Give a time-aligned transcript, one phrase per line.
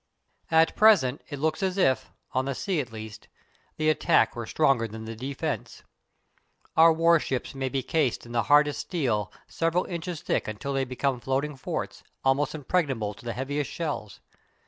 [0.49, 3.27] At present it looks as if, on the sea at least,
[3.77, 5.83] the attack were stronger than the defence.
[6.75, 11.19] Our warships may be cased in the hardest metal several inches thick until they become
[11.19, 14.21] floating forts, almost impregnable to the heaviest shells.